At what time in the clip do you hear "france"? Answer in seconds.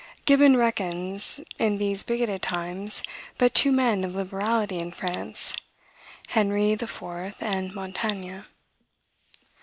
4.89-5.53